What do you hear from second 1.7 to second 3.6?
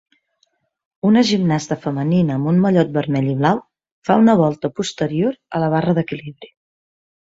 femenina amb un mallot vermell i